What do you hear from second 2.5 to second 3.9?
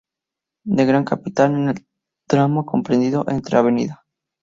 comprendido entre Av.